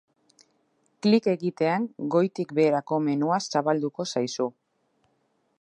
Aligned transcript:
Klik 1.07 1.27
egitean 1.33 1.85
goitik-beherako 2.17 3.01
menua 3.11 3.41
zabalduko 3.47 4.11
zaizu. 4.15 4.53